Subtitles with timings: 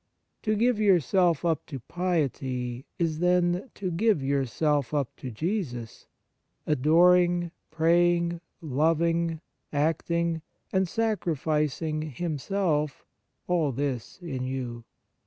[0.41, 6.07] To give yourself up to piety is, then, to give yourself up to Jesus,
[6.65, 9.41] adoring, praying, loving,
[9.71, 10.41] acting,
[10.73, 13.05] and sacrificing Himself—
[13.47, 14.85] all this in you.